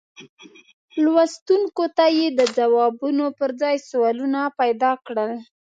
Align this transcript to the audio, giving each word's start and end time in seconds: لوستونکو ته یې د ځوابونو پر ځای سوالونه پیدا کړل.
لوستونکو 1.03 1.83
ته 1.97 2.05
یې 2.17 2.27
د 2.39 2.41
ځوابونو 2.55 3.25
پر 3.39 3.49
ځای 3.61 3.75
سوالونه 3.89 4.39
پیدا 4.59 4.91
کړل. 5.05 5.31